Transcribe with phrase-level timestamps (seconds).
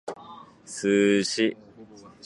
[0.75, 1.45] Sushi